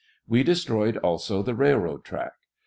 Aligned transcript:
We 0.27 0.41
destroyed 0.41 0.97
also 0.97 1.43
the 1.43 1.53
railroad 1.53 2.03
track. 2.03 2.31